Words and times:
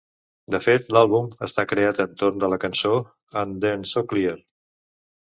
De 0.53 0.59
fet, 0.67 0.87
l'àlbum 0.95 1.27
està 1.47 1.65
creat 1.71 2.01
entorn 2.05 2.41
de 2.45 2.49
la 2.53 2.59
cançó 2.65 2.95
"And 3.43 3.61
Then 3.67 3.85
So 3.91 4.05
Clear". 4.15 4.35